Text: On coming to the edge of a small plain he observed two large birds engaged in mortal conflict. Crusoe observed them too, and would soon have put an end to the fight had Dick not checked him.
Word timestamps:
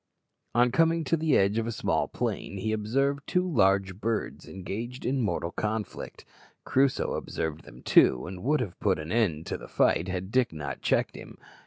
On 0.55 0.71
coming 0.71 1.03
to 1.03 1.15
the 1.15 1.37
edge 1.37 1.59
of 1.59 1.67
a 1.67 1.71
small 1.71 2.07
plain 2.07 2.57
he 2.57 2.71
observed 2.71 3.21
two 3.27 3.47
large 3.47 3.97
birds 4.01 4.47
engaged 4.47 5.05
in 5.05 5.21
mortal 5.21 5.51
conflict. 5.51 6.25
Crusoe 6.65 7.13
observed 7.13 7.65
them 7.65 7.83
too, 7.83 8.25
and 8.25 8.41
would 8.41 8.61
soon 8.61 8.69
have 8.69 8.79
put 8.79 8.97
an 8.97 9.11
end 9.11 9.45
to 9.45 9.59
the 9.59 9.67
fight 9.67 10.07
had 10.07 10.31
Dick 10.31 10.51
not 10.53 10.81
checked 10.81 11.15
him. 11.15 11.37